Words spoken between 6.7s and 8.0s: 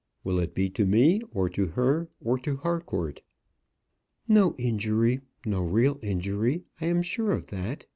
I am sure of that.